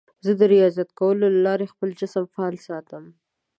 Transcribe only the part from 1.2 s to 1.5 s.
له